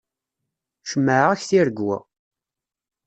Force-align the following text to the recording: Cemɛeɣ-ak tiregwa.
Cemɛeɣ-ak 0.89 1.41
tiregwa. 1.49 1.97